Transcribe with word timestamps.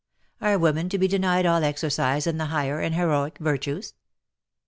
Are 0.41 0.57
women 0.57 0.89
to 0.89 0.97
be 0.97 1.07
denied 1.07 1.45
all 1.45 1.63
exercise 1.63 2.25
in 2.25 2.39
the 2.39 2.47
higher 2.47 2.79
and 2.79 2.95
heroic 2.95 3.37
virtues 3.37 3.93